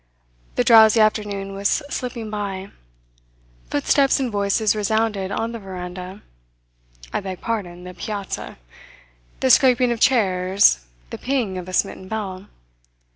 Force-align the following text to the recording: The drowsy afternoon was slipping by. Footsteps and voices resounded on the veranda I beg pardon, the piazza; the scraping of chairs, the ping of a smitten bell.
The 0.55 0.63
drowsy 0.63 0.99
afternoon 0.99 1.53
was 1.53 1.83
slipping 1.91 2.31
by. 2.31 2.71
Footsteps 3.69 4.19
and 4.19 4.31
voices 4.31 4.75
resounded 4.75 5.31
on 5.31 5.51
the 5.51 5.59
veranda 5.59 6.23
I 7.13 7.19
beg 7.19 7.39
pardon, 7.39 7.83
the 7.83 7.93
piazza; 7.93 8.57
the 9.41 9.51
scraping 9.51 9.91
of 9.91 9.99
chairs, 9.99 10.87
the 11.11 11.19
ping 11.19 11.55
of 11.59 11.69
a 11.69 11.73
smitten 11.73 12.07
bell. 12.07 12.47